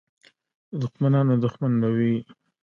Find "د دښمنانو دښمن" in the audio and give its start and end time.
0.71-1.73